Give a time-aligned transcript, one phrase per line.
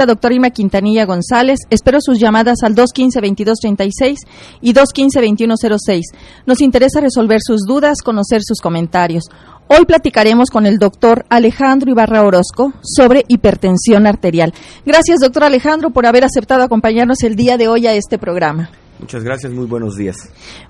[0.00, 1.58] la doctora Irma Quintanilla González.
[1.70, 4.18] Espero sus llamadas al 215-2236
[4.60, 6.02] y 215-2106.
[6.46, 9.24] Nos interesa resolver sus dudas, conocer sus comentarios.
[9.66, 14.54] Hoy platicaremos con el doctor Alejandro Ibarra Orozco sobre hipertensión arterial.
[14.86, 18.70] Gracias, doctor Alejandro, por haber aceptado acompañarnos el día de hoy a este programa.
[19.00, 20.14] Muchas gracias, muy buenos días.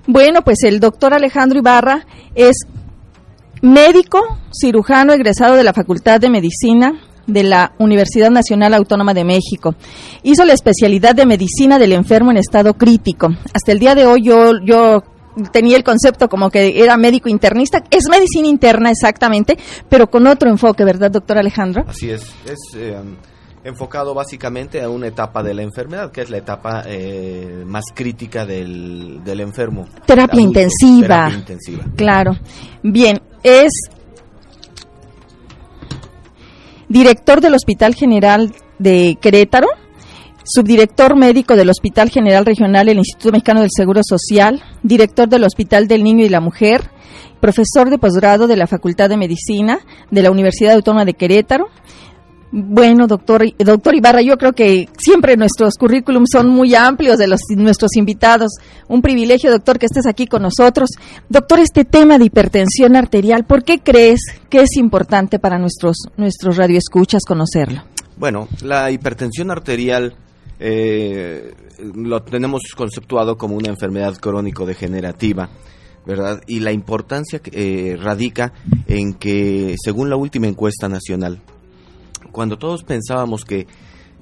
[0.07, 2.57] Bueno, pues el doctor Alejandro Ibarra es
[3.61, 6.99] médico, cirujano egresado de la Facultad de Medicina
[7.29, 9.77] de la Universidad Nacional Autónoma de México.
[10.25, 13.29] Hizo la especialidad de medicina del enfermo en estado crítico.
[13.55, 15.05] Hasta el día de hoy yo, yo
[15.53, 17.85] tenía el concepto como que era médico internista.
[17.91, 19.57] Es medicina interna exactamente,
[19.89, 21.85] pero con otro enfoque, ¿verdad, doctor Alejandro?
[21.87, 22.23] Así es.
[22.45, 22.97] Es eh,
[23.63, 28.47] enfocado básicamente a una etapa de la enfermedad, que es la etapa eh, más crítica
[28.47, 29.87] del, del enfermo.
[30.07, 31.07] Terapia intensiva.
[31.07, 31.85] Terapia intensiva.
[31.95, 32.33] Claro.
[32.83, 33.71] Bien, es
[36.89, 39.69] director del Hospital General de Querétaro,
[40.45, 45.89] subdirector médico del Hospital General Regional del Instituto Mexicano del Seguro Social, director del Hospital
[45.89, 46.91] del Niño y la Mujer,
[47.41, 51.69] profesor de posgrado de la Facultad de Medicina de la Universidad Autónoma de Querétaro,
[52.51, 57.41] bueno, doctor, doctor Ibarra, yo creo que siempre nuestros currículums son muy amplios de los,
[57.51, 58.53] nuestros invitados.
[58.89, 60.91] Un privilegio, doctor, que estés aquí con nosotros.
[61.29, 66.57] Doctor, este tema de hipertensión arterial, ¿por qué crees que es importante para nuestros, nuestros
[66.57, 67.83] radioescuchas conocerlo?
[68.17, 70.15] Bueno, la hipertensión arterial
[70.59, 71.55] eh,
[71.95, 75.51] lo tenemos conceptuado como una enfermedad crónico-degenerativa.
[76.07, 76.41] ¿verdad?
[76.47, 78.55] Y la importancia eh, radica
[78.87, 81.43] en que, según la última encuesta nacional,
[82.33, 83.67] cuando todos pensábamos que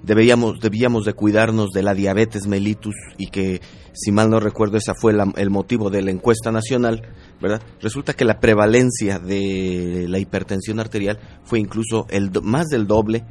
[0.02, 3.60] debíamos, debíamos de cuidarnos de la diabetes mellitus y que,
[3.92, 7.02] si mal no recuerdo, ese fue el motivo de la encuesta nacional,
[7.40, 7.62] ¿verdad?
[7.80, 13.24] Resulta que la prevalencia de la hipertensión arterial fue incluso el más del doble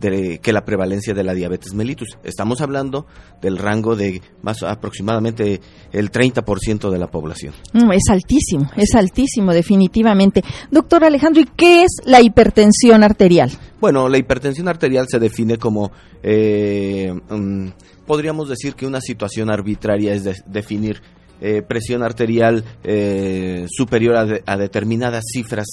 [0.00, 2.16] que la prevalencia de la diabetes mellitus.
[2.24, 3.06] Estamos hablando
[3.42, 5.60] del rango de más aproximadamente
[5.92, 7.52] el 30% de la población.
[7.72, 10.42] Mm, es altísimo, es altísimo definitivamente.
[10.70, 13.50] Doctor Alejandro, ¿y qué es la hipertensión arterial?
[13.80, 15.92] Bueno, la hipertensión arterial se define como,
[16.22, 17.68] eh, mm,
[18.06, 21.00] podríamos decir que una situación arbitraria es definir
[21.42, 25.66] eh, presión arterial eh, superior a, a, determinadas cifras,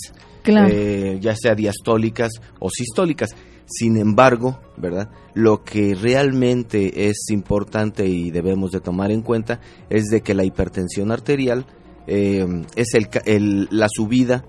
[0.46, 3.31] ya sea diastólicas o sistólicas.
[3.67, 5.09] Sin embargo, ¿verdad?
[5.33, 10.45] Lo que realmente es importante y debemos de tomar en cuenta es de que la
[10.45, 11.66] hipertensión arterial
[12.07, 12.45] eh,
[12.75, 12.88] es
[13.25, 14.45] el, la subida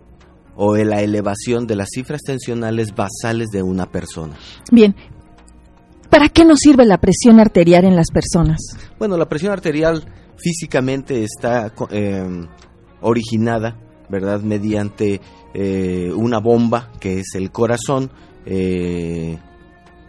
[0.54, 4.36] o la elevación de las cifras tensionales basales de una persona.
[4.70, 4.94] Bien,
[6.10, 8.58] ¿Para qué nos sirve la presión arterial en las personas?
[8.98, 10.04] Bueno, la presión arterial
[10.36, 12.46] físicamente está eh,
[13.02, 13.78] originada,
[14.08, 14.40] ¿verdad?
[14.40, 15.20] Mediante
[15.52, 18.10] eh, una bomba que es el corazón
[18.46, 19.38] eh,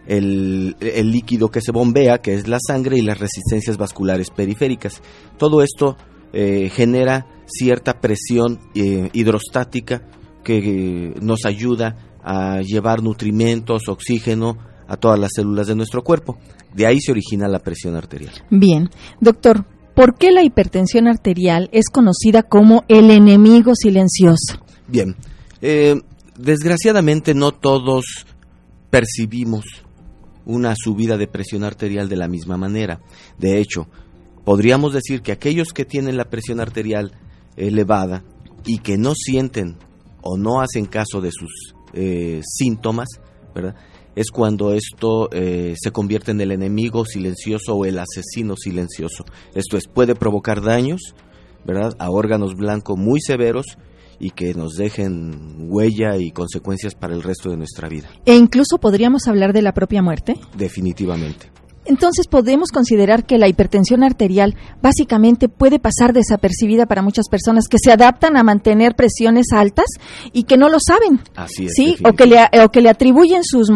[0.06, 0.76] el,
[1.10, 5.02] líquido que se bombea, que es la sangre, y las resistencias vasculares periféricas.
[5.36, 5.96] Todo esto
[6.32, 10.02] eh, genera cierta presión eh, hidrostática
[10.42, 14.56] que nos ayuda a llevar nutrimentos, oxígeno
[14.88, 16.38] a todas las células de nuestro cuerpo.
[16.74, 18.32] De ahí se origina la presión arterial.
[18.50, 19.64] Bien, doctor,
[19.94, 24.60] ¿por qué la hipertensión arterial es conocida como el enemigo silencioso?
[24.88, 25.14] Bien,
[26.40, 28.26] desgraciadamente no todos
[28.90, 29.64] percibimos
[30.44, 33.00] una subida de presión arterial de la misma manera.
[33.38, 33.88] De hecho,
[34.44, 37.12] podríamos decir que aquellos que tienen la presión arterial
[37.56, 38.24] elevada
[38.64, 39.76] y que no sienten
[40.22, 43.08] o no hacen caso de sus eh, síntomas,
[44.14, 49.24] es cuando esto eh, se convierte en el enemigo silencioso o el asesino silencioso.
[49.54, 51.14] Esto es, puede provocar daños
[51.98, 53.76] a órganos blancos muy severos
[54.20, 58.08] y que nos dejen huella y consecuencias para el resto de nuestra vida.
[58.26, 60.36] ¿E incluso podríamos hablar de la propia muerte?
[60.56, 61.50] Definitivamente.
[61.84, 67.78] Entonces podemos considerar que la hipertensión arterial básicamente puede pasar desapercibida para muchas personas que
[67.82, 69.86] se adaptan a mantener presiones altas
[70.32, 71.20] y que no lo saben.
[71.34, 71.72] Así es.
[71.74, 73.70] Sí, o que, le, o que le atribuyen sus,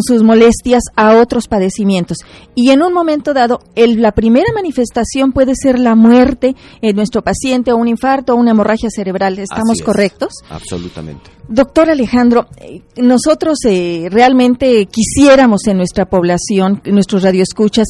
[0.00, 2.18] sus molestias a otros padecimientos.
[2.54, 7.22] Y en un momento dado, el, la primera manifestación puede ser la muerte en nuestro
[7.22, 9.38] paciente o un infarto o una hemorragia cerebral.
[9.38, 10.34] ¿Estamos correctos?
[10.50, 11.30] Absolutamente.
[11.48, 17.86] Doctor Alejandro, eh, nosotros eh, realmente quisiéramos en nuestra población, en nuestros radioescuchas,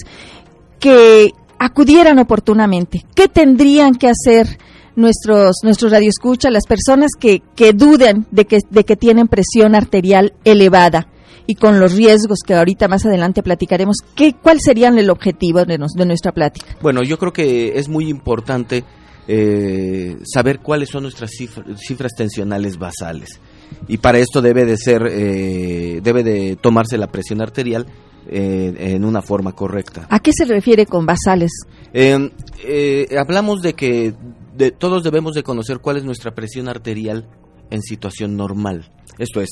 [0.79, 3.05] que acudieran oportunamente.
[3.15, 4.59] ¿Qué tendrían que hacer
[4.95, 10.35] nuestros, nuestros radioescuchas, las personas que, que duden de que, de que tienen presión arterial
[10.45, 11.09] elevada?
[11.49, 15.79] y con los riesgos que ahorita más adelante platicaremos, ¿qué, ¿cuál sería el objetivo de,
[15.79, 16.67] de nuestra plática?
[16.83, 18.83] Bueno, yo creo que es muy importante
[19.29, 23.41] eh, saber cuáles son nuestras cifras, tensionales basales.
[23.89, 27.87] Y para esto debe de ser, eh, debe de tomarse la presión arterial
[28.29, 30.07] eh, en una forma correcta.
[30.11, 31.53] ¿A qué se refiere con basales?
[31.93, 32.31] Eh,
[32.65, 34.15] eh, hablamos de que
[34.57, 37.29] de, todos debemos de conocer cuál es nuestra presión arterial
[37.71, 38.91] en situación normal.
[39.19, 39.51] Esto es,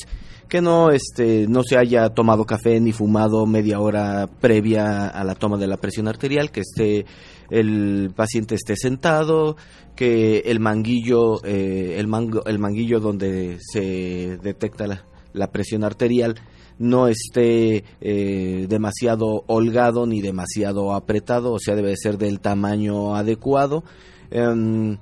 [0.49, 5.35] que no, este, no se haya tomado café ni fumado media hora previa a la
[5.35, 7.07] toma de la presión arterial, que esté
[7.51, 9.57] el paciente esté sentado,
[9.97, 15.05] que el manguillo, eh, el, mango, el manguillo donde se detecta la,
[15.35, 16.37] la presión arterial
[16.79, 23.85] no esté eh, demasiado holgado ni demasiado apretado, o sea, debe ser del tamaño adecuado.
[24.33, 24.97] Um,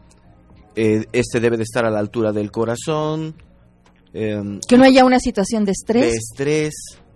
[0.74, 3.34] eh, este debe de estar a la altura del corazón.
[4.14, 6.02] Um, que no haya una situación de estrés.
[6.02, 6.74] De estrés,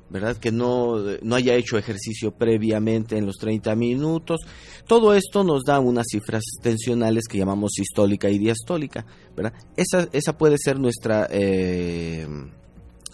[0.08, 0.36] ¿verdad?
[0.36, 4.40] Que no, no haya hecho ejercicio previamente en los 30 minutos.
[4.86, 9.04] Todo esto nos da unas cifras tensionales que llamamos sistólica y diastólica,
[9.36, 9.52] ¿verdad?
[9.76, 12.26] Esa, esa puede ser nuestra, eh,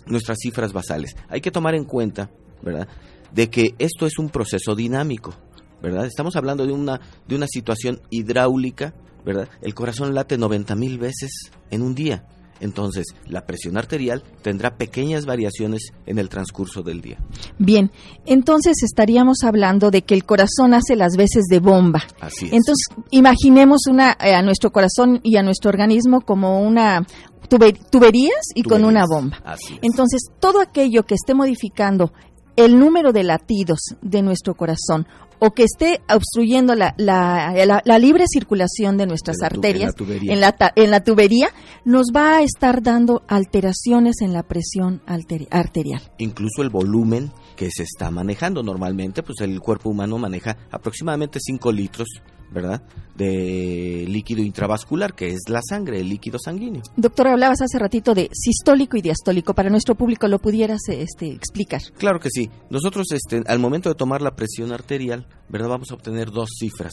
[0.06, 1.16] nuestras cifras basales.
[1.28, 2.30] Hay que tomar en cuenta,
[2.62, 2.88] ¿verdad?
[3.32, 5.34] De que esto es un proceso dinámico,
[5.82, 6.06] ¿verdad?
[6.06, 8.94] Estamos hablando de una, de una situación hidráulica,
[9.24, 9.48] ¿verdad?
[9.60, 12.26] El corazón late 90 mil veces en un día.
[12.62, 17.18] Entonces, la presión arterial tendrá pequeñas variaciones en el transcurso del día.
[17.58, 17.90] Bien,
[18.24, 22.04] entonces estaríamos hablando de que el corazón hace las veces de bomba.
[22.20, 22.52] Así es.
[22.52, 27.04] Entonces, imaginemos una, eh, a nuestro corazón y a nuestro organismo como una
[27.48, 28.80] tuber, tuberías y tuberías.
[28.80, 29.38] con una bomba.
[29.44, 29.80] Así es.
[29.82, 32.12] Entonces, todo aquello que esté modificando
[32.56, 35.06] el número de latidos de nuestro corazón
[35.44, 39.86] o que esté obstruyendo la, la, la, la libre circulación de nuestras tu- arterias en
[39.90, 40.32] la tubería.
[40.32, 41.48] en en la tubería,
[41.84, 46.00] nos va a estar dando alteraciones en la presión arterial.
[46.18, 51.72] Incluso el volumen que se está manejando normalmente, pues el cuerpo humano maneja aproximadamente 5
[51.72, 52.06] litros,
[52.52, 52.82] ¿verdad?
[53.16, 56.82] De líquido intravascular, que es la sangre, el líquido sanguíneo.
[56.96, 59.54] Doctor, hablabas hace ratito de sistólico y diastólico.
[59.54, 61.80] Para nuestro público, ¿lo pudieras este, explicar?
[61.98, 62.50] Claro que sí.
[62.70, 65.68] Nosotros, este, al momento de tomar la presión arterial, ¿verdad?
[65.68, 66.92] Vamos a obtener dos cifras,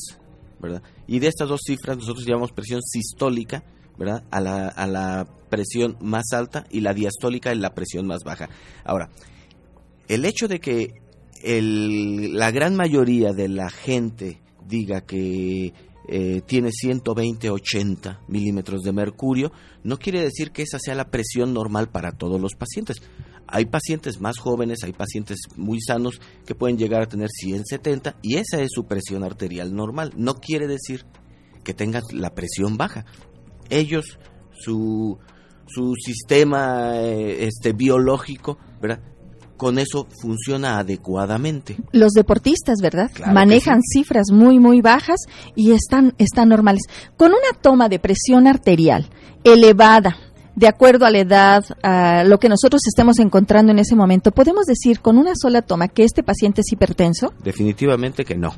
[0.61, 0.81] ¿verdad?
[1.07, 3.63] Y de estas dos cifras nosotros llamamos presión sistólica,
[3.97, 4.23] ¿verdad?
[4.31, 8.49] A la, a la presión más alta y la diastólica en la presión más baja.
[8.85, 9.09] Ahora,
[10.07, 10.93] el hecho de que
[11.43, 15.73] el- la gran mayoría de la gente diga que
[16.07, 19.51] eh, tiene 120-80 milímetros de mercurio,
[19.83, 22.97] no quiere decir que esa sea la presión normal para todos los pacientes.
[23.45, 28.37] Hay pacientes más jóvenes, hay pacientes muy sanos que pueden llegar a tener 170 y
[28.37, 30.13] esa es su presión arterial normal.
[30.15, 31.05] No quiere decir
[31.63, 33.05] que tengan la presión baja.
[33.69, 34.17] Ellos,
[34.51, 35.17] su,
[35.67, 39.01] su sistema eh, este, biológico, ¿verdad?
[39.59, 41.75] Con eso funciona adecuadamente.
[41.91, 43.11] Los deportistas, ¿verdad?
[43.13, 45.19] Claro Manejan cifras muy, muy bajas
[45.53, 46.83] y están, están normales.
[47.17, 49.09] Con una toma de presión arterial
[49.43, 50.15] elevada,
[50.55, 54.65] de acuerdo a la edad, a lo que nosotros estemos encontrando en ese momento, ¿podemos
[54.65, 57.33] decir con una sola toma que este paciente es hipertenso?
[57.43, 58.53] Definitivamente que no.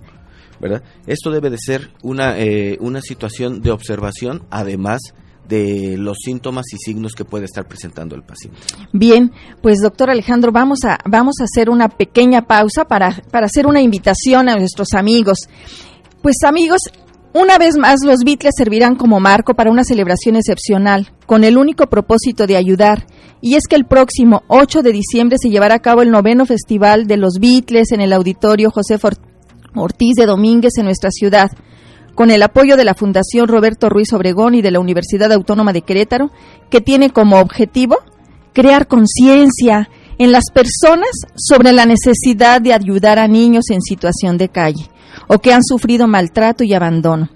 [0.59, 0.83] ¿verdad?
[1.07, 4.99] Esto debe de ser una, eh, una situación de observación, además
[5.47, 8.59] de los síntomas y signos que puede estar presentando el paciente.
[8.93, 13.67] Bien, pues doctor Alejandro, vamos a, vamos a hacer una pequeña pausa para, para hacer
[13.67, 15.49] una invitación a nuestros amigos.
[16.21, 16.81] Pues amigos,
[17.33, 21.87] una vez más los Beatles servirán como marco para una celebración excepcional, con el único
[21.87, 23.07] propósito de ayudar.
[23.39, 27.07] Y es que el próximo 8 de diciembre se llevará a cabo el noveno Festival
[27.07, 28.99] de los Beatles en el Auditorio José
[29.73, 31.49] Ortiz de Domínguez en nuestra ciudad
[32.15, 35.81] con el apoyo de la Fundación Roberto Ruiz Obregón y de la Universidad Autónoma de
[35.81, 36.31] Querétaro,
[36.69, 37.97] que tiene como objetivo
[38.53, 44.49] crear conciencia en las personas sobre la necesidad de ayudar a niños en situación de
[44.49, 44.89] calle
[45.27, 47.29] o que han sufrido maltrato y abandono,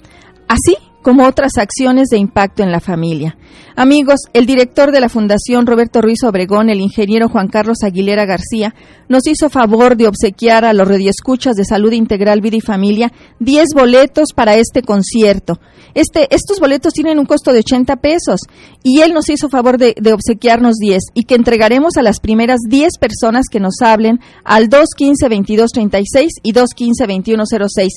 [0.48, 3.38] así como otras acciones de impacto en la familia.
[3.76, 8.74] Amigos, el director de la Fundación Roberto Ruiz Obregón, el ingeniero Juan Carlos Aguilera García,
[9.10, 13.66] nos hizo favor de obsequiar a los radioescuchas de Salud Integral Vida y Familia 10
[13.76, 15.60] boletos para este concierto.
[15.94, 18.42] Este, estos boletos tienen un costo de 80 pesos
[18.84, 22.60] y él nos hizo favor de, de obsequiarnos 10 y que entregaremos a las primeras
[22.68, 27.90] 10 personas que nos hablen al 215-2236 y 215-2106.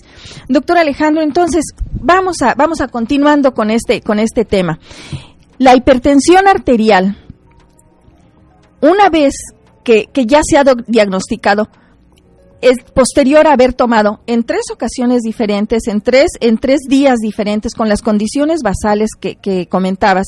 [0.49, 4.79] Doctor Alejandro, entonces vamos a, vamos a continuando con este, con este tema.
[5.59, 7.17] La hipertensión arterial,
[8.81, 9.35] una vez
[9.85, 11.69] que, que ya se ha do- diagnosticado,
[12.61, 17.75] es posterior a haber tomado en tres ocasiones diferentes, en tres, en tres días diferentes,
[17.75, 20.27] con las condiciones basales que, que comentabas,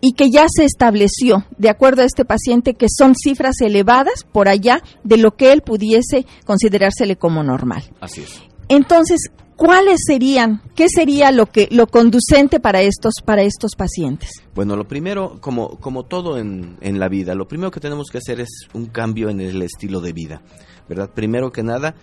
[0.00, 4.48] y que ya se estableció, de acuerdo a este paciente, que son cifras elevadas por
[4.48, 7.82] allá de lo que él pudiese considerársele como normal.
[8.00, 8.40] Así es.
[8.68, 9.18] Entonces,
[9.58, 14.30] ¿cuáles serían, qué sería lo que lo conducente para estos para estos pacientes?
[14.54, 18.16] Bueno, lo primero, como, como todo en, en la vida, lo primero que tenemos que
[18.16, 20.40] hacer es un cambio en el estilo de vida.
[20.88, 21.10] ¿verdad?
[21.14, 21.94] Primero que nada,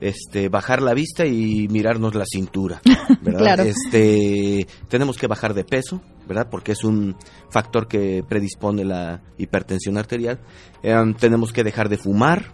[0.00, 2.80] este, bajar la vista y mirarnos la cintura,
[3.22, 3.40] ¿verdad?
[3.40, 3.62] Claro.
[3.64, 6.48] Este, tenemos que bajar de peso, ¿verdad?
[6.50, 7.16] Porque es un
[7.48, 10.40] factor que predispone la hipertensión arterial.
[10.82, 12.52] Em, tenemos que dejar de fumar,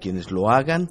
[0.00, 0.88] quienes lo hagan.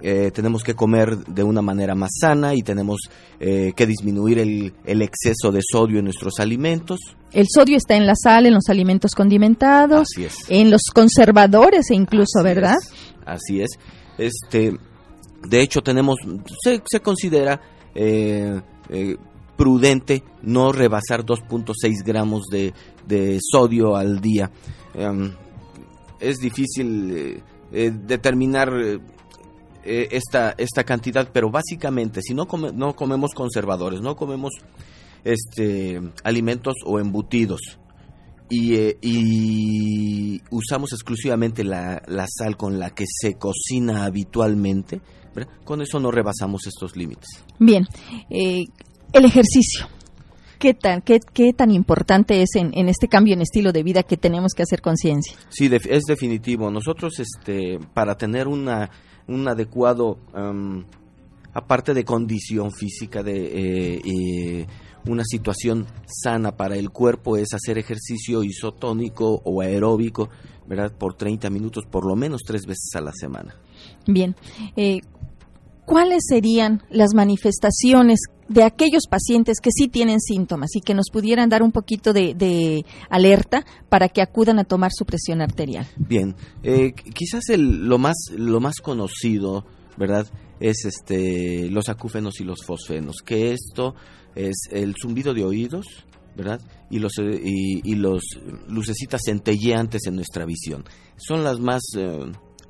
[0.00, 3.00] Eh, tenemos que comer de una manera más sana y tenemos
[3.40, 7.00] eh, que disminuir el, el exceso de sodio en nuestros alimentos.
[7.32, 10.36] El sodio está en la sal, en los alimentos condimentados, Así es.
[10.48, 12.76] en los conservadores e incluso, Así ¿verdad?
[12.80, 12.92] es,
[13.26, 13.70] así es.
[14.18, 14.76] Este,
[15.48, 16.16] de hecho, tenemos,
[16.62, 17.60] se, se considera
[17.94, 18.60] eh,
[19.56, 22.72] prudente no rebasar 2.6 gramos de,
[23.06, 24.50] de sodio al día.
[24.94, 25.32] Em,
[26.20, 28.70] es difícil determinar
[29.84, 34.52] eh, esta, esta cantidad, pero básicamente, si no, come- no comemos conservadores, no comemos
[35.24, 37.60] este, alimentos o embutidos,
[38.50, 45.00] y, eh, y usamos exclusivamente la, la sal con la que se cocina habitualmente,
[45.34, 45.52] ¿verdad?
[45.64, 47.28] con eso no rebasamos estos límites.
[47.58, 47.84] Bien,
[48.30, 48.64] eh,
[49.12, 49.86] el ejercicio.
[50.58, 54.02] ¿Qué tan, qué, qué tan importante es en, en este cambio en estilo de vida
[54.02, 55.36] que tenemos que hacer conciencia?
[55.50, 56.68] Sí, es definitivo.
[56.68, 58.90] Nosotros, este, para tener una,
[59.28, 60.84] un adecuado, am,
[61.52, 64.66] aparte de condición física, de eh, eh,
[65.06, 70.28] una situación sana para el cuerpo, es hacer ejercicio isotónico o aeróbico,
[70.66, 70.92] ¿verdad?
[70.92, 73.54] Por 30 minutos, por lo menos tres veces a la semana.
[74.06, 74.34] Bien,
[74.76, 75.00] eh,
[75.88, 81.48] ¿cuáles serían las manifestaciones de aquellos pacientes que sí tienen síntomas y que nos pudieran
[81.48, 85.86] dar un poquito de, alerta para que acudan a tomar su presión arterial?
[85.96, 89.64] Bien, eh, qu- quizás el, lo más lo más conocido,
[89.96, 90.26] ¿verdad?
[90.60, 93.94] Es este los acúfenos y los fosfenos, que esto
[94.34, 95.86] es el zumbido de oídos,
[96.36, 96.60] ¿verdad?
[96.90, 98.22] Y los eh, y los
[98.68, 100.84] lucecitas centelleantes en nuestra visión.
[101.16, 102.18] Son las más eh,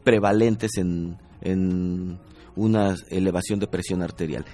[0.05, 2.19] prevalentes en, en
[2.59, 4.45] una elevación de presión arterial.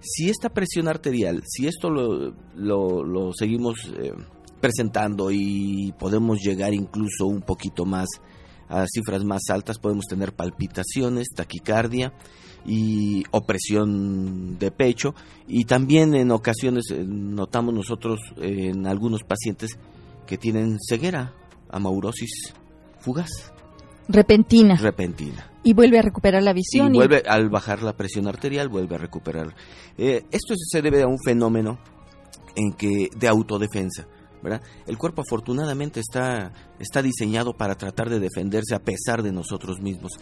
[0.00, 4.12] Si esta presión arterial, si esto lo, seguimos eh,
[4.60, 8.06] presentando y podemos llegar incluso un poquito más
[8.68, 12.12] a cifras más altas, podemos tener palpitaciones, taquicardia
[12.66, 15.14] y opresión de pecho
[15.46, 19.78] y también en ocasiones eh, notamos nosotros eh, en algunos pacientes
[20.26, 21.32] que tienen ceguera,
[21.70, 22.52] amaurosis
[23.00, 23.52] fugaz,
[24.08, 24.76] Repentina.
[24.76, 25.50] repentina.
[25.62, 26.94] y vuelve a recuperar la visión.
[26.94, 29.54] Y vuelve, al bajar la presión arterial, vuelve a recuperar.
[29.98, 31.78] Eh, esto se debe a un fenómeno
[32.54, 34.06] en que de autodefensa.
[34.42, 34.62] ¿verdad?
[34.86, 40.12] El cuerpo afortunadamente está, está diseñado para tratar de defenderse a pesar de nosotros mismos,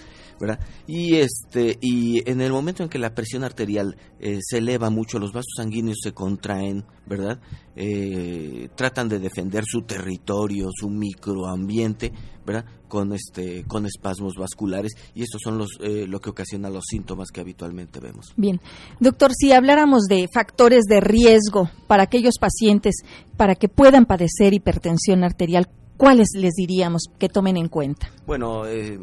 [0.41, 0.61] ¿verdad?
[0.87, 5.19] Y este y en el momento en que la presión arterial eh, se eleva mucho,
[5.19, 7.41] los vasos sanguíneos se contraen, ¿verdad?
[7.77, 12.13] Eh, tratan de defender su territorio, su microambiente,
[12.47, 12.65] ¿verdad?
[12.89, 17.31] Con este con espasmos vasculares y estos son los eh, lo que ocasiona los síntomas
[17.33, 18.33] que habitualmente vemos.
[18.37, 18.61] Bien,
[19.01, 22.97] doctor, si habláramos de factores de riesgo para aquellos pacientes
[23.37, 28.11] para que puedan padecer hipertensión arterial, ¿cuáles les diríamos que tomen en cuenta?
[28.27, 28.99] Bueno, eh,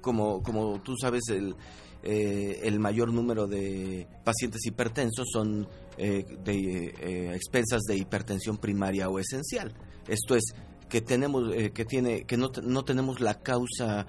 [0.00, 1.54] como, como tú sabes, el,
[2.02, 9.08] eh, el mayor número de pacientes hipertensos son eh, de eh, expensas de hipertensión primaria
[9.08, 9.74] o esencial.
[10.06, 10.54] Esto es
[10.88, 14.06] que tenemos eh, que tiene que no, no tenemos la causa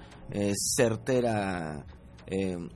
[0.76, 1.84] certera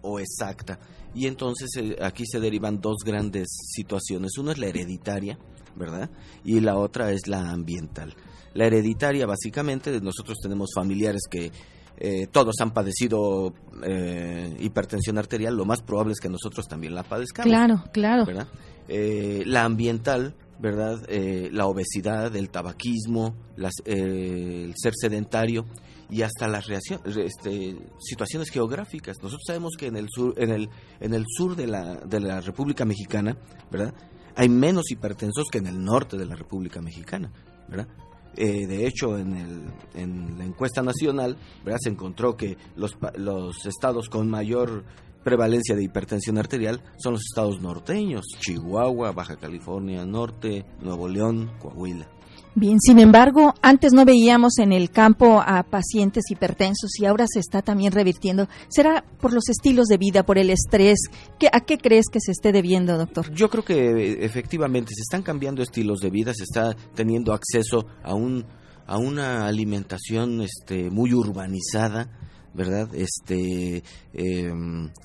[0.03, 0.81] o exacta
[1.15, 1.71] y entonces
[2.03, 5.39] aquí se derivan dos grandes situaciones una es la hereditaria
[5.77, 6.11] verdad
[6.45, 8.15] y la otra es la ambiental
[8.55, 11.51] la hereditaria básicamente nosotros tenemos familiares que
[11.97, 13.55] eh, todos han padecido
[13.85, 18.27] eh, hipertensión arterial lo más probable es que nosotros también la padezcamos Claro, claro.
[18.27, 18.49] ¿verdad?
[18.89, 21.03] Eh, la ambiental, ¿verdad?
[21.09, 25.65] Eh, la obesidad, el tabaquismo, las, eh, el ser sedentario
[26.11, 29.17] y hasta las este, situaciones geográficas.
[29.23, 30.69] Nosotros sabemos que en el sur, en el,
[31.01, 33.37] en el sur de la, de la República Mexicana,
[33.71, 33.95] ¿verdad?
[34.37, 37.31] Hay menos hipertensos que en el norte de la República Mexicana,
[37.69, 37.89] ¿verdad?
[38.37, 39.63] Eh, de hecho, en, el,
[39.95, 41.79] en la encuesta nacional, ¿verdad?
[41.81, 44.85] Se encontró que los, los estados con mayor
[45.23, 52.09] prevalencia de hipertensión arterial son los estados norteños, Chihuahua, Baja California Norte, Nuevo León, Coahuila.
[52.57, 57.41] Bien, sin embargo, antes no veíamos en el campo a pacientes hipertensos y ahora se
[57.41, 58.49] está también revirtiendo.
[58.69, 60.99] ¿Será por los estilos de vida, por el estrés?
[61.39, 63.29] ¿Qué, ¿A qué crees que se esté debiendo, doctor?
[63.35, 67.87] Yo creo que eh, efectivamente se están cambiando estilos de vida, se está teniendo acceso
[68.05, 68.45] a un
[68.87, 72.11] a una alimentación este muy urbanizada,
[72.55, 72.89] ¿verdad?
[72.95, 73.83] Este
[74.13, 74.53] eh,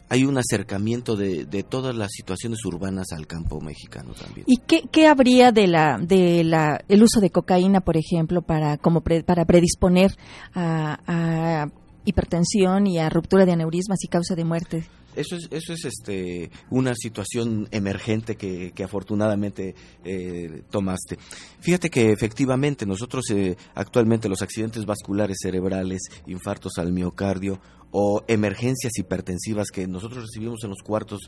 [0.10, 4.46] hay un acercamiento de, de todas las situaciones urbanas al campo mexicano también.
[4.48, 8.78] ¿Y qué, qué habría de la de la el uso de cocaína, por ejemplo, para
[8.78, 10.16] como pre- para predisponer
[10.54, 11.68] a, a
[12.06, 14.86] hipertensión y a ruptura de aneurismas y causa de muerte.
[15.16, 21.18] Eso es, eso es este, una situación emergente que, afortunadamente eh, tomaste.
[21.60, 27.60] Fíjate que efectivamente nosotros eh, actualmente los accidentes vasculares cerebrales, infartos al miocardio
[27.92, 31.22] o emergencias hipertensivas que nosotros recibimos en los cuartos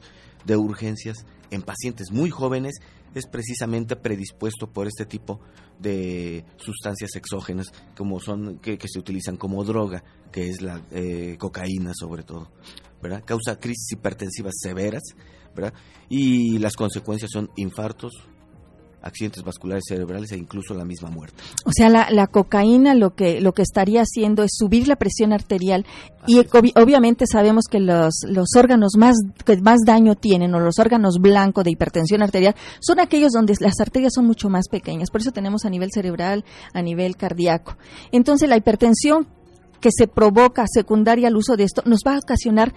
[0.45, 2.75] de urgencias en pacientes muy jóvenes
[3.13, 5.39] es precisamente predispuesto por este tipo
[5.79, 11.91] de sustancias exógenas como son que, se utilizan como droga, que es la eh, cocaína
[11.93, 12.49] sobre todo.
[13.01, 13.23] ¿Verdad?
[13.25, 15.03] Causa crisis hipertensivas severas,
[15.55, 15.73] ¿verdad?
[16.09, 18.13] Y las consecuencias son infartos,
[19.01, 21.41] accidentes vasculares cerebrales e incluso la misma muerte.
[21.65, 25.85] O sea, la, cocaína lo que lo que estaría haciendo es subir la presión arterial
[26.27, 26.39] y
[26.75, 31.63] obviamente sabemos que los, los órganos más que más daño tienen o los órganos blancos
[31.63, 35.65] de hipertensión arterial son aquellos donde las arterias son mucho más pequeñas, por eso tenemos
[35.65, 37.77] a nivel cerebral, a nivel cardíaco.
[38.11, 39.27] Entonces, la hipertensión
[39.81, 42.73] que se provoca secundaria al uso de esto nos va a ocasionar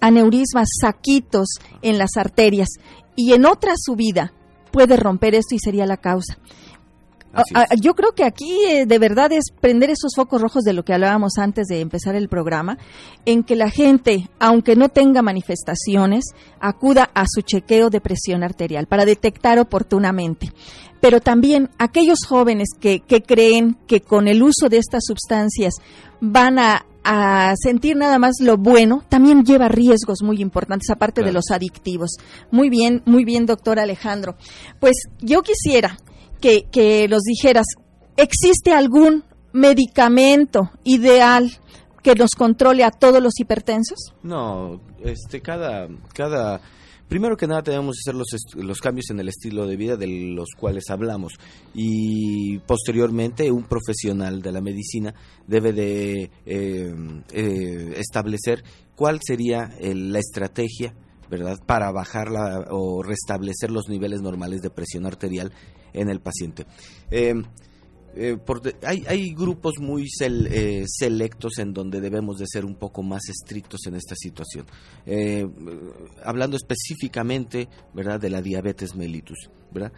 [0.00, 2.68] aneurismas, saquitos en las arterias
[3.16, 4.32] y en otra subida
[4.70, 6.38] puede romper esto y sería la causa.
[7.82, 10.94] Yo creo que aquí eh, de verdad es prender esos focos rojos de lo que
[10.94, 12.78] hablábamos antes de empezar el programa,
[13.26, 16.24] en que la gente, aunque no tenga manifestaciones,
[16.60, 20.50] acuda a su chequeo de presión arterial para detectar oportunamente.
[21.06, 25.74] Pero también aquellos jóvenes que, que creen que con el uso de estas sustancias
[26.20, 31.30] van a a sentir nada más lo bueno, también lleva riesgos muy importantes, aparte de
[31.30, 32.16] los adictivos.
[32.50, 34.34] Muy bien, muy bien, doctor Alejandro.
[34.80, 35.96] Pues yo quisiera
[36.40, 37.66] que, que nos dijeras,
[38.16, 39.22] ¿existe algún
[39.52, 41.48] medicamento ideal
[42.02, 44.12] que nos controle a todos los hipertensos?
[44.24, 46.60] No, este, cada, cada
[47.08, 50.08] Primero que nada tenemos que hacer los, los, cambios en el estilo de vida de
[50.08, 51.34] los cuales hablamos
[51.72, 55.14] y posteriormente un profesional de la medicina
[55.46, 56.94] debe de eh,
[57.32, 58.64] eh, establecer
[58.96, 60.94] cuál sería la estrategia
[61.30, 61.58] ¿verdad?
[61.64, 62.28] Para bajar
[62.70, 65.52] o restablecer los niveles normales de presión arterial
[65.92, 66.66] en el paciente.
[67.10, 67.34] Eh,
[68.16, 68.38] eh,
[68.82, 73.86] hay, hay, grupos muy eh, selectos en donde debemos de ser un poco más estrictos
[73.86, 74.64] en esta situación.
[75.04, 75.46] Eh,
[76.24, 79.92] hablando específicamente, ¿verdad?, de la diabetes mellitus, ¿verdad?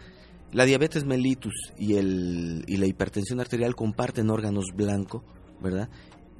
[0.51, 5.23] La diabetes mellitus y, el, y la hipertensión arterial comparten órganos blancos,
[5.61, 5.87] ¿verdad?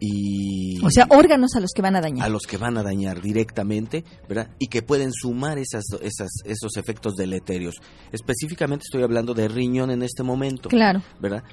[0.02, 2.26] Y o sea, órganos a los que van a dañar.
[2.26, 4.50] A los que van a dañar directamente, ¿verdad?
[4.58, 7.76] Y que pueden sumar esas, esas, esos efectos deleterios.
[8.12, 10.70] Específicamente estoy hablando de riñón en este momento.
[10.70, 11.02] Claro.
[11.20, 11.44] ¿Verdad?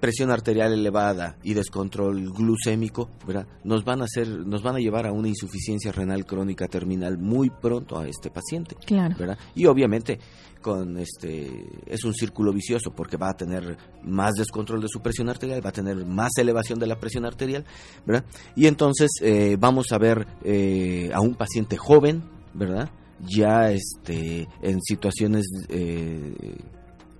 [0.00, 3.46] Presión arterial elevada y descontrol glucémico, ¿verdad?
[3.64, 7.50] Nos van a hacer, nos van a llevar a una insuficiencia renal crónica terminal muy
[7.50, 9.16] pronto a este paciente, claro.
[9.18, 9.38] ¿verdad?
[9.54, 10.18] Y obviamente
[10.66, 15.28] con este es un círculo vicioso porque va a tener más descontrol de su presión
[15.28, 17.64] arterial, va a tener más elevación de la presión arterial,
[18.04, 18.24] ¿verdad?
[18.56, 22.90] Y entonces eh, vamos a ver eh, a un paciente joven, ¿verdad?
[23.20, 26.34] Ya este en situaciones eh,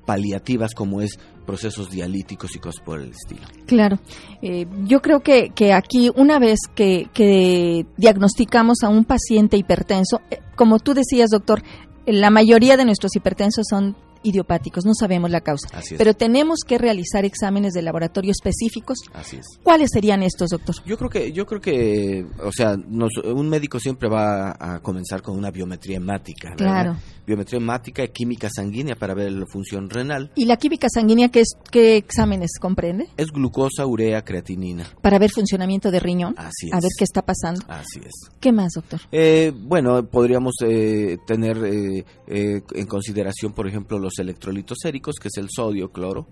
[0.06, 3.42] paliativas como es procesos dialíticos y cosas por el estilo.
[3.66, 3.98] Claro,
[4.42, 10.20] eh, yo creo que, que, aquí una vez que, que diagnosticamos a un paciente hipertenso,
[10.30, 11.62] eh, como tú decías, doctor,
[12.06, 15.68] la mayoría de nuestros hipertensos son idiopáticos, no sabemos la causa.
[15.96, 18.98] Pero tenemos que realizar exámenes de laboratorio específicos.
[19.12, 19.46] Así es.
[19.62, 20.74] ¿Cuáles serían estos, doctor?
[20.84, 25.36] Yo creo que, yo creo que, o sea, un médico siempre va a comenzar con
[25.36, 26.54] una biometría hemática.
[26.56, 26.96] Claro.
[27.26, 30.30] Biometría hemática y química sanguínea para ver la función renal.
[30.34, 33.08] ¿Y la química sanguínea qué, es, qué exámenes comprende?
[33.16, 34.86] Es glucosa, urea, creatinina.
[35.02, 36.34] Para ver funcionamiento de riñón.
[36.36, 36.72] Así es.
[36.72, 37.62] A ver qué está pasando.
[37.68, 38.12] Así es.
[38.40, 39.00] ¿Qué más, doctor?
[39.10, 45.36] Eh, bueno, podríamos eh, tener eh, en consideración, por ejemplo, los electrolitos séricos, que es
[45.36, 46.28] el sodio, cloro.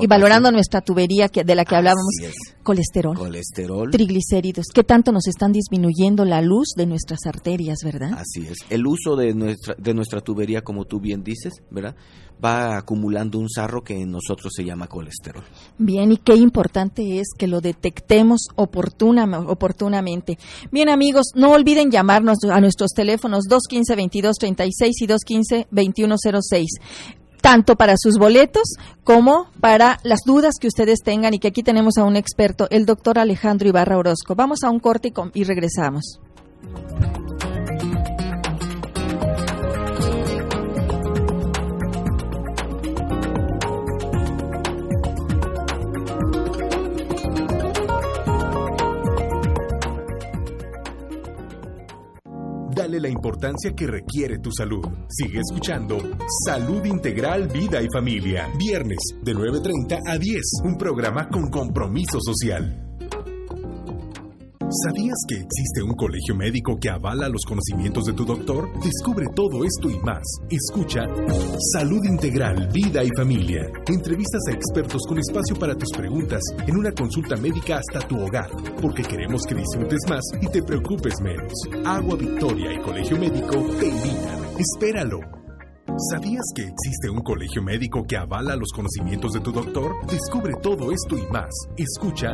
[0.00, 2.14] Y, valorando nuestra tubería que, de la que hablábamos,
[2.62, 8.12] colesterol, colesterol, triglicéridos, ¿qué tanto nos están disminuyendo la luz de nuestras arterias, verdad?
[8.14, 8.58] Así es.
[8.70, 11.94] El uso de nuestra, de nuestra tubería, como tú bien dices, ¿verdad?
[12.44, 15.44] Va acumulando un sarro que en nosotros se llama colesterol.
[15.78, 20.38] Bien, y qué importante es que lo detectemos oportunamente.
[20.72, 26.66] Bien, amigos, no olviden llamarnos a nuestros teléfonos 215-2236 y 215-2106
[27.44, 28.62] tanto para sus boletos
[29.04, 32.86] como para las dudas que ustedes tengan y que aquí tenemos a un experto, el
[32.86, 34.34] doctor Alejandro Ibarra Orozco.
[34.34, 36.20] Vamos a un corte y regresamos.
[52.84, 54.84] Dale la importancia que requiere tu salud.
[55.08, 55.96] Sigue escuchando
[56.44, 58.46] Salud Integral, Vida y Familia.
[58.58, 60.42] Viernes de 9.30 a 10.
[60.64, 62.93] Un programa con compromiso social.
[64.82, 68.68] ¿Sabías que existe un colegio médico que avala los conocimientos de tu doctor?
[68.82, 70.24] Descubre todo esto y más.
[70.50, 71.04] Escucha
[71.72, 73.70] Salud Integral, Vida y Familia.
[73.86, 78.50] Entrevistas a expertos con espacio para tus preguntas en una consulta médica hasta tu hogar,
[78.82, 81.52] porque queremos que disfrutes más y te preocupes menos.
[81.84, 84.40] Agua Victoria y Colegio Médico te invitan.
[84.58, 85.43] Espéralo.
[85.96, 89.94] ¿Sabías que existe un colegio médico que avala los conocimientos de tu doctor?
[90.10, 91.50] Descubre todo esto y más.
[91.76, 92.32] Escucha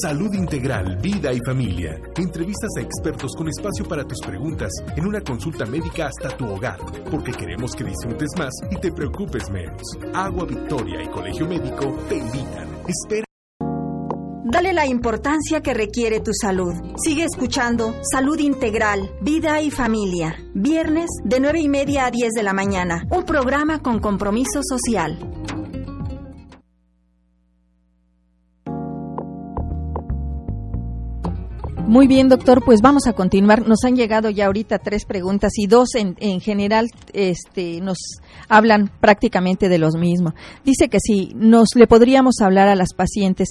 [0.00, 2.00] Salud Integral, Vida y Familia.
[2.16, 6.78] Entrevistas a expertos con espacio para tus preguntas en una consulta médica hasta tu hogar,
[7.10, 9.82] porque queremos que disfrutes más y te preocupes menos.
[10.14, 12.68] Agua Victoria y Colegio Médico te invitan.
[12.88, 13.25] Espera.
[14.48, 16.72] Dale la importancia que requiere tu salud.
[17.02, 20.36] Sigue escuchando Salud Integral, Vida y Familia.
[20.54, 23.02] Viernes de 9 y media a 10 de la mañana.
[23.10, 25.18] Un programa con compromiso social.
[31.88, 33.66] Muy bien, doctor, pues vamos a continuar.
[33.66, 37.98] Nos han llegado ya ahorita tres preguntas y dos en, en general este, nos
[38.48, 40.34] hablan prácticamente de los mismos.
[40.64, 43.50] Dice que si nos le podríamos hablar a las pacientes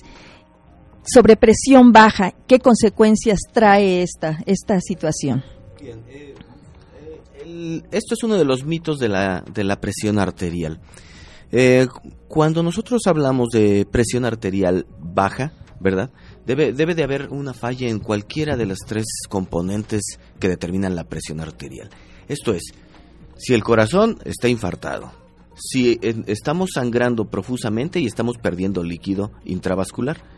[1.05, 5.43] sobre presión baja, ¿qué consecuencias trae esta, esta situación?
[5.79, 6.35] Eh, eh,
[7.43, 10.79] el, esto es uno de los mitos de la, de la presión arterial.
[11.51, 11.87] Eh,
[12.27, 16.09] cuando nosotros hablamos de presión arterial baja, ¿verdad?
[16.45, 20.01] Debe, debe de haber una falla en cualquiera de las tres componentes
[20.39, 21.89] que determinan la presión arterial.
[22.27, 22.73] Esto es,
[23.37, 25.11] si el corazón está infartado,
[25.55, 30.34] si estamos sangrando profusamente y estamos perdiendo líquido intravascular,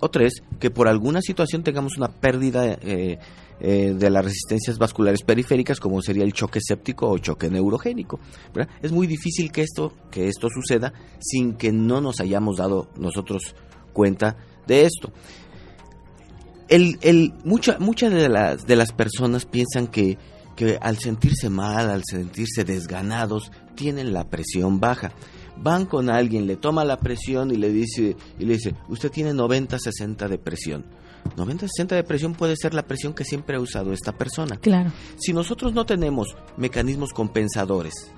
[0.00, 3.18] o tres, que por alguna situación tengamos una pérdida eh,
[3.60, 8.18] eh, de las resistencias vasculares periféricas, como sería el choque séptico o choque neurogénico.
[8.82, 13.54] Es muy difícil que esto, que esto suceda sin que no nos hayamos dado nosotros
[13.92, 14.36] cuenta
[14.66, 15.12] de esto.
[16.68, 20.16] El, el, mucha, muchas de las, de las personas piensan que,
[20.56, 25.12] que al sentirse mal, al sentirse desganados, tienen la presión baja
[25.62, 29.32] van con alguien, le toma la presión y le dice, y le dice, usted tiene
[29.32, 30.84] 90-60 de presión.
[31.36, 34.56] 90-60 de presión puede ser la presión que siempre ha usado esta persona.
[34.56, 34.90] Claro.
[35.18, 38.10] Si nosotros no tenemos mecanismos compensadores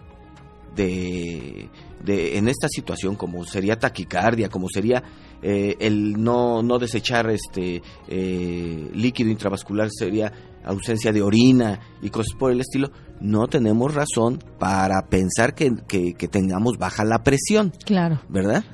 [0.74, 1.68] de,
[2.04, 5.02] de en esta situación, como sería taquicardia, como sería
[5.42, 10.32] eh, el no, no desechar este eh, líquido intravascular, sería
[10.64, 16.28] ausencia de orina y cosas por el estilo, no tenemos razón para pensar que, que,
[16.28, 17.72] tengamos baja la presión.
[17.85, 18.20] Claro.
[18.28, 18.64] ¿Verdad?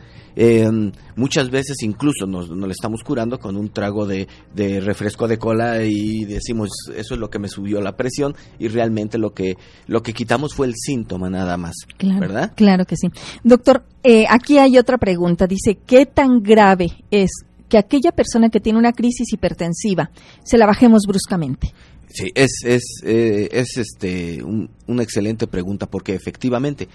[0.40, 0.70] Eh,
[1.16, 5.36] muchas veces incluso nos, nos, le estamos curando con un trago de, de, refresco de
[5.36, 9.56] cola y decimos eso es lo que me subió la presión y realmente lo que
[9.88, 12.52] lo que quitamos fue el síntoma nada más, claro, ¿verdad?
[12.54, 13.08] Claro que sí.
[13.42, 15.48] Doctor, eh, aquí hay otra pregunta.
[15.48, 17.30] Dice, ¿qué tan grave es
[17.68, 20.12] que aquella persona que tiene una crisis hipertensiva
[20.44, 21.72] se la bajemos bruscamente?
[22.10, 26.88] Sí, es, es, eh, es este, un, una excelente pregunta porque efectivamente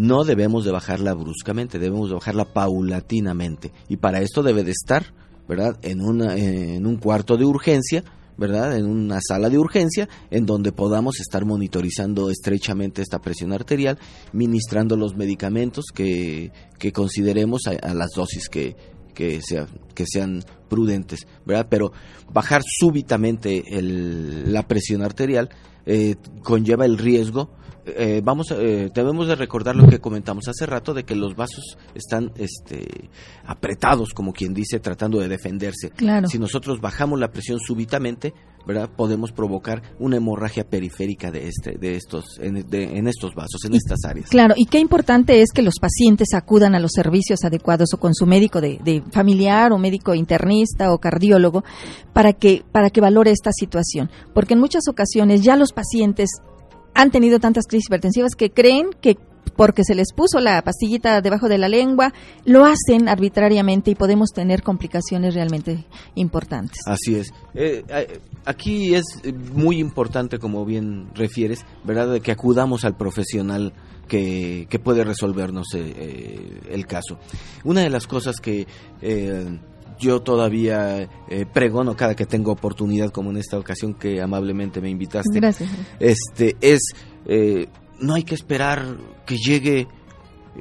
[0.00, 3.70] no debemos de bajarla bruscamente, debemos de bajarla paulatinamente.
[3.86, 5.12] Y para esto debe de estar,
[5.46, 5.78] ¿verdad?
[5.82, 8.02] En, una, en un cuarto de urgencia,
[8.38, 8.78] ¿verdad?
[8.78, 13.98] En una sala de urgencia en donde podamos estar monitorizando estrechamente esta presión arterial,
[14.32, 18.76] ministrando los medicamentos que, que consideremos a, a las dosis que,
[19.12, 21.66] que, sea, que sean prudentes, ¿verdad?
[21.68, 21.92] Pero
[22.32, 25.50] bajar súbitamente el, la presión arterial
[25.84, 27.50] eh, conlleva el riesgo.
[27.96, 31.76] Eh, vamos, eh, debemos de recordar lo que comentamos hace rato de que los vasos
[31.94, 33.10] están este,
[33.44, 35.90] apretados, como quien dice, tratando de defenderse.
[35.90, 36.28] Claro.
[36.28, 38.34] Si nosotros bajamos la presión súbitamente,
[38.66, 38.90] ¿verdad?
[38.94, 43.74] Podemos provocar una hemorragia periférica de este, de estos, en, de, en estos vasos, en
[43.74, 44.28] y, estas áreas.
[44.28, 48.14] Claro, y qué importante es que los pacientes acudan a los servicios adecuados o con
[48.14, 51.64] su médico de, de familiar o médico internista o cardiólogo
[52.12, 56.28] para que para que valore esta situación, porque en muchas ocasiones ya los pacientes
[56.94, 59.16] han tenido tantas crisis hipertensivas que creen que
[59.56, 62.12] porque se les puso la pastillita debajo de la lengua,
[62.44, 66.80] lo hacen arbitrariamente y podemos tener complicaciones realmente importantes.
[66.86, 67.32] Así es.
[67.54, 67.84] Eh,
[68.44, 69.04] aquí es
[69.52, 73.72] muy importante, como bien refieres, ¿verdad?, que acudamos al profesional
[74.08, 77.18] que, que puede resolvernos eh, el caso.
[77.64, 78.66] Una de las cosas que...
[79.02, 79.58] Eh,
[80.00, 84.90] yo todavía eh, pregono cada que tengo oportunidad, como en esta ocasión que amablemente me
[84.90, 85.38] invitaste.
[85.38, 85.70] Gracias.
[86.00, 86.80] Este es
[87.26, 87.68] eh,
[88.00, 89.86] no hay que esperar que llegue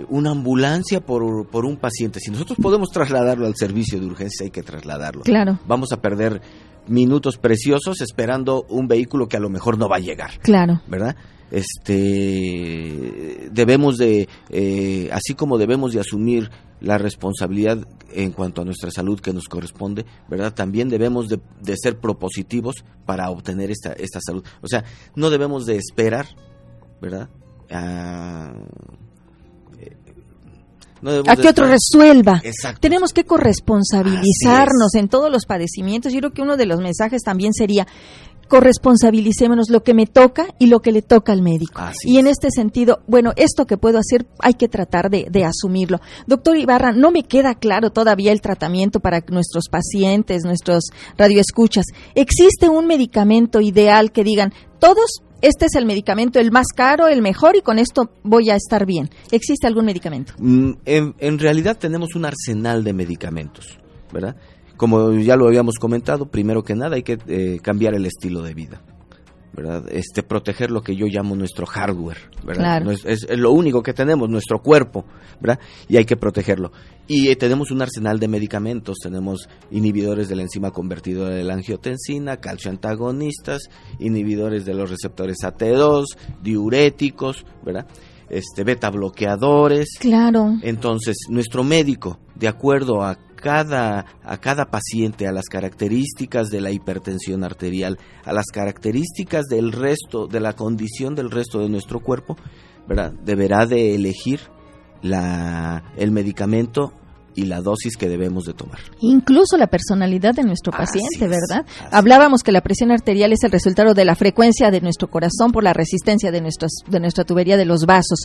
[0.09, 2.19] una ambulancia por, por un paciente.
[2.19, 5.23] Si nosotros podemos trasladarlo al servicio de urgencia, hay que trasladarlo.
[5.23, 5.57] Claro.
[5.67, 6.41] Vamos a perder
[6.89, 10.39] minutos preciosos esperando un vehículo que a lo mejor no va a llegar.
[10.39, 10.81] Claro.
[10.87, 11.15] ¿Verdad?
[11.51, 16.49] Este, debemos de, eh, así como debemos de asumir
[16.81, 20.53] la responsabilidad en cuanto a nuestra salud que nos corresponde, ¿verdad?
[20.53, 24.43] También debemos de, de ser propositivos para obtener esta, esta salud.
[24.61, 24.83] O sea,
[25.15, 26.27] no debemos de esperar,
[27.01, 27.29] ¿verdad?
[27.71, 28.53] A,
[31.27, 32.41] a que otro resuelva.
[32.43, 32.79] Exacto.
[32.81, 36.13] Tenemos que corresponsabilizarnos en todos los padecimientos.
[36.13, 37.87] Yo creo que uno de los mensajes también sería
[38.49, 41.81] corresponsabilicémonos lo que me toca y lo que le toca al médico.
[41.81, 45.45] Así y en este sentido, bueno, esto que puedo hacer hay que tratar de, de,
[45.45, 46.01] asumirlo.
[46.27, 50.85] Doctor Ibarra, no me queda claro todavía el tratamiento para nuestros pacientes, nuestros
[51.17, 51.85] radioescuchas.
[52.15, 57.21] ¿Existe un medicamento ideal que digan, todos este es el medicamento el más caro, el
[57.21, 59.09] mejor y con esto voy a estar bien.
[59.31, 60.33] ¿Existe algún medicamento?
[60.37, 63.77] Mm, en, realidad tenemos un arsenal de medicamentos,
[64.11, 64.35] ¿verdad?
[64.77, 68.53] Como ya lo habíamos comentado, primero que nada hay que eh, cambiar el estilo de
[68.53, 68.81] vida.
[69.53, 69.83] ¿Verdad?
[69.91, 72.63] Este, proteger lo que yo llamo nuestro hardware, ¿verdad?
[72.63, 72.85] Claro.
[72.85, 75.05] No es, es, es, lo único que tenemos, nuestro cuerpo,
[75.39, 75.59] ¿verdad?
[75.87, 76.71] Y hay que protegerlo.
[77.07, 81.55] Y eh, tenemos un arsenal de medicamentos, tenemos inhibidores de la enzima convertidora de la
[81.55, 83.63] angiotensina, calcio antagonistas,
[83.99, 86.05] inhibidores de los receptores AT2,
[86.41, 87.87] diuréticos, ¿verdad?
[88.29, 89.97] Este, beta bloqueadores.
[89.99, 90.57] Claro.
[90.61, 96.71] Entonces, nuestro médico, de acuerdo a cada, a cada paciente, a las características de la
[96.71, 102.37] hipertensión arterial, a las características del resto, de la condición del resto de nuestro cuerpo,
[103.23, 104.39] deberá de elegir
[105.01, 106.93] la, el medicamento
[107.35, 108.79] y la dosis que debemos de tomar.
[109.01, 111.65] Incluso la personalidad de nuestro paciente, es, ¿verdad?
[111.91, 115.63] Hablábamos que la presión arterial es el resultado de la frecuencia de nuestro corazón por
[115.63, 118.19] la resistencia de, nuestros, de nuestra tubería de los vasos.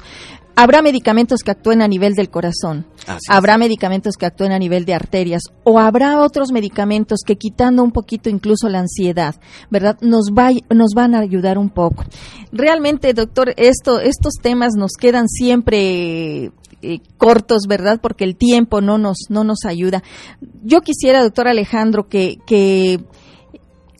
[0.56, 3.58] Habrá medicamentos que actúen a nivel del corazón, Así habrá es.
[3.58, 8.30] medicamentos que actúen a nivel de arterias o habrá otros medicamentos que quitando un poquito
[8.30, 9.34] incluso la ansiedad,
[9.70, 9.98] ¿verdad?
[10.00, 12.04] Nos, va, nos van a ayudar un poco.
[12.52, 16.52] Realmente, doctor, esto, estos temas nos quedan siempre
[16.84, 17.98] eh, cortos, ¿verdad?
[18.02, 20.02] Porque el tiempo no nos, no nos ayuda.
[20.62, 23.00] Yo quisiera, doctor Alejandro, que, que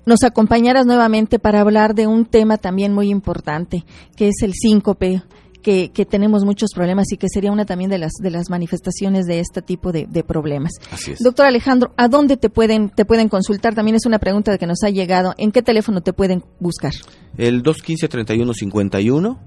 [0.07, 3.85] nos acompañaras nuevamente para hablar de un tema también muy importante,
[4.17, 5.23] que es el síncope.
[5.63, 9.25] Que, que, tenemos muchos problemas y que sería una también de las de las manifestaciones
[9.25, 10.73] de este tipo de, de problemas.
[10.91, 11.21] Así es.
[11.21, 13.75] Doctor Alejandro, ¿a dónde te pueden te pueden consultar?
[13.75, 15.33] También es una pregunta que nos ha llegado.
[15.39, 16.93] ¿En qué teléfono te pueden buscar?
[17.39, 19.39] El 215-3151,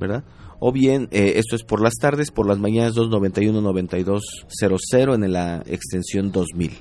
[0.00, 0.24] ¿verdad?
[0.58, 6.32] O bien, eh, esto es por las tardes, por las mañanas 291-9200 en la extensión
[6.32, 6.72] 2000.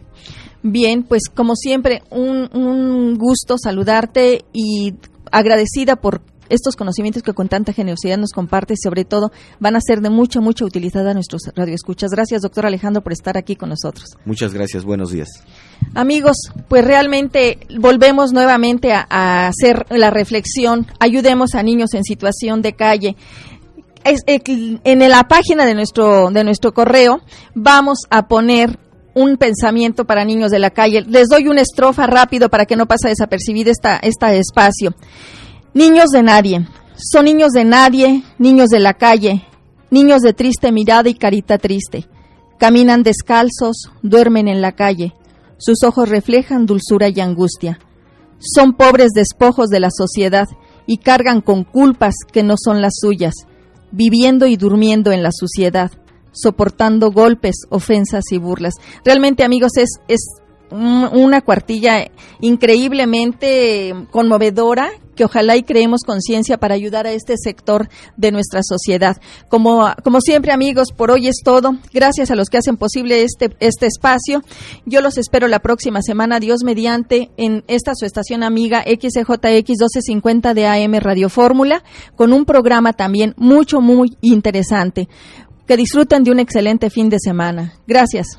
[0.63, 4.95] Bien, pues como siempre, un, un gusto saludarte y
[5.31, 10.01] agradecida por estos conocimientos que con tanta generosidad nos compartes, sobre todo van a ser
[10.01, 12.11] de mucha, mucha utilidad a nuestros radioescuchas.
[12.11, 14.17] Gracias, doctor Alejandro, por estar aquí con nosotros.
[14.25, 15.29] Muchas gracias, buenos días.
[15.95, 20.87] Amigos, pues realmente volvemos nuevamente a, a hacer la reflexión.
[20.99, 23.15] Ayudemos a niños en situación de calle.
[24.03, 27.21] Es, en la página de nuestro, de nuestro correo
[27.53, 28.79] vamos a poner
[29.13, 31.01] un pensamiento para niños de la calle.
[31.01, 34.93] Les doy una estrofa rápido para que no pase desapercibida esta, esta espacio.
[35.73, 39.45] Niños de nadie, son niños de nadie, niños de la calle,
[39.91, 42.07] niños de triste mirada y carita triste.
[42.57, 45.13] Caminan descalzos, duermen en la calle,
[45.59, 47.79] sus ojos reflejan dulzura y angustia.
[48.39, 50.47] Son pobres despojos de la sociedad
[50.87, 53.35] y cargan con culpas que no son las suyas,
[53.91, 55.91] viviendo y durmiendo en la suciedad,
[56.31, 58.73] soportando golpes, ofensas y burlas.
[59.05, 60.21] Realmente, amigos, es, es
[60.71, 68.31] una cuartilla increíblemente conmovedora que ojalá y creemos conciencia para ayudar a este sector de
[68.31, 69.17] nuestra sociedad.
[69.49, 71.73] Como, como siempre, amigos, por hoy es todo.
[71.93, 74.43] Gracias a los que hacen posible este, este espacio.
[74.85, 80.53] Yo los espero la próxima semana, Dios mediante, en esta su estación amiga XJX 1250
[80.53, 81.83] de AM Radio Fórmula,
[82.15, 85.09] con un programa también mucho, muy interesante.
[85.67, 87.73] Que disfruten de un excelente fin de semana.
[87.85, 88.37] Gracias.